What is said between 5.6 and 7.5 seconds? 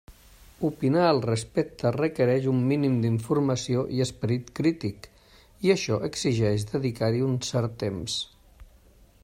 i això exigeix dedicar-hi un